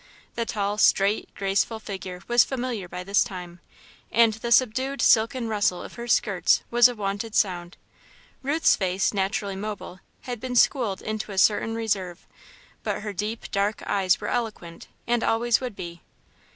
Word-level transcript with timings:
The 0.33 0.47
tall, 0.47 0.79
straight, 0.79 1.29
graceful 1.35 1.77
figure 1.79 2.23
was 2.27 2.43
familiar 2.43 2.87
by 2.87 3.03
this 3.03 3.23
time, 3.23 3.59
and 4.11 4.33
the 4.33 4.51
subdued 4.51 4.99
silken 4.99 5.47
rustle 5.47 5.83
of 5.83 5.93
her 5.93 6.07
skirts 6.07 6.63
was 6.71 6.87
a 6.87 6.95
wonted 6.95 7.35
sound. 7.35 7.77
Ruth's 8.41 8.75
face, 8.75 9.13
naturally 9.13 9.55
mobile, 9.55 9.99
had 10.21 10.39
been 10.39 10.55
schooled 10.55 11.03
into 11.03 11.31
a 11.31 11.37
certain 11.37 11.75
reserve, 11.75 12.25
but 12.81 13.03
her 13.03 13.13
deep, 13.13 13.51
dark 13.51 13.83
eyes 13.85 14.19
were 14.19 14.29
eloquent, 14.29 14.87
and 15.05 15.23
always 15.23 15.61
would 15.61 15.75
be. 15.75 16.01